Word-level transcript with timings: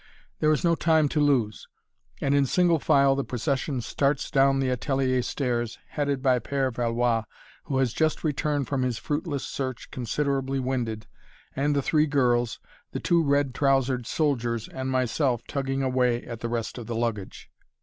There 0.39 0.51
is 0.51 0.63
no 0.63 0.73
time 0.73 1.07
to 1.09 1.19
lose, 1.19 1.67
and 2.21 2.33
in 2.33 2.47
single 2.47 2.79
file 2.79 3.13
the 3.15 3.23
procession 3.23 3.81
starts 3.81 4.31
down 4.31 4.59
the 4.59 4.71
atelier 4.71 5.21
stairs, 5.21 5.77
headed 5.89 6.23
by 6.23 6.39
Père 6.39 6.73
Valois, 6.73 7.25
who 7.65 7.77
has 7.77 7.93
just 7.93 8.23
returned 8.23 8.67
from 8.67 8.81
his 8.81 8.97
fruitless 8.97 9.45
search 9.45 9.91
considerably 9.91 10.59
winded, 10.59 11.05
and 11.55 11.75
the 11.75 11.83
three 11.83 12.07
girls, 12.07 12.57
the 12.93 12.99
two 12.99 13.21
red 13.23 13.53
trousered 13.53 14.07
soldiers 14.07 14.67
and 14.67 14.89
myself 14.89 15.43
tugging 15.47 15.83
away 15.83 16.23
at 16.25 16.39
the 16.39 16.49
rest 16.49 16.79
of 16.79 16.87
the 16.87 16.95
baggage. 16.95 17.51